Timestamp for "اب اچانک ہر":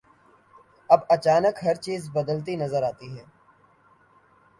0.89-1.75